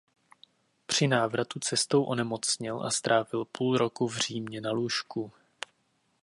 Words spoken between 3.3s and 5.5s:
půl roku v Římě na lůžku.